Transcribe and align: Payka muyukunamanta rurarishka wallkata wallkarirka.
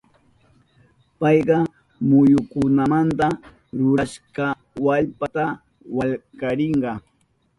Payka 1.19 1.57
muyukunamanta 2.07 3.27
rurarishka 3.77 4.45
wallkata 4.85 5.45
wallkarirka. 5.95 6.91